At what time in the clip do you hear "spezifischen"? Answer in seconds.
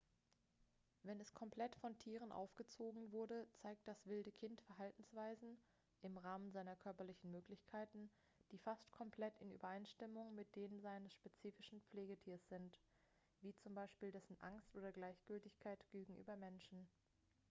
11.13-11.81